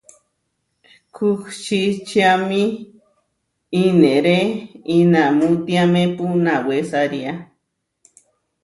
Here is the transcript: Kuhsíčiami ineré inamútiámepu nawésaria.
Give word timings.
Kuhsíčiami 1.15 2.63
ineré 3.83 4.39
inamútiámepu 4.99 6.25
nawésaria. 6.45 7.33